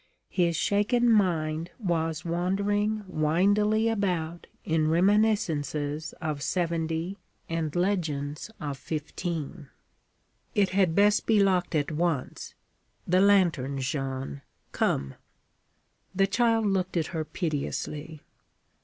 His 0.31 0.55
shaken 0.55 1.11
mind 1.11 1.69
was 1.77 2.25
wandering 2.25 3.03
windily 3.07 3.87
about 3.87 4.47
in 4.65 4.89
reminiscences 4.89 6.13
of 6.19 6.41
'70 6.41 7.19
and 7.47 7.75
legends 7.75 8.49
of 8.59 8.79
'15. 8.79 9.67
'It 10.55 10.69
had 10.69 10.95
best 10.95 11.27
be 11.27 11.39
locked 11.39 11.75
at 11.75 11.91
once. 11.91 12.55
The 13.07 13.21
lantern, 13.21 13.79
Jeanne. 13.79 14.41
Come.' 14.71 15.13
The 16.15 16.25
child 16.25 16.65
looked 16.65 16.97
at 16.97 17.05
her 17.13 17.23
piteously. 17.23 18.23